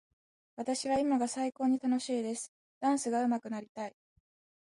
[0.55, 2.51] 私は今が最高に楽しいです。
[2.79, 3.95] ダンスがうまくなりたい。